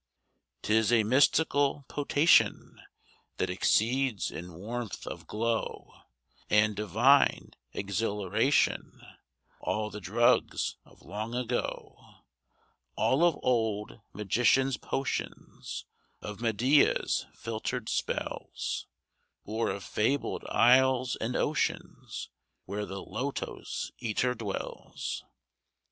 'Tis 0.63 0.91
a 0.91 1.03
mystical 1.03 1.85
potation 1.87 2.81
That 3.37 3.51
exceeds 3.51 4.31
in 4.31 4.55
warmth 4.55 5.05
of 5.05 5.27
glow 5.27 5.93
And 6.49 6.75
divine 6.75 7.51
exhilaration 7.71 8.99
All 9.59 9.91
the 9.91 10.01
drugs 10.01 10.75
of 10.85 11.03
long 11.03 11.35
ago 11.35 12.17
All 12.95 13.23
of 13.23 13.37
old 13.43 14.01
magicians' 14.11 14.75
potions 14.77 15.85
Of 16.19 16.41
Medea's 16.41 17.27
filtered 17.35 17.87
spells 17.87 18.87
Or 19.45 19.69
of 19.69 19.83
fabled 19.83 20.43
isles 20.49 21.15
and 21.17 21.35
oceans 21.35 22.31
Where 22.65 22.87
the 22.87 23.03
Lotos 23.03 23.91
eater 23.99 24.33
dwells! 24.33 25.23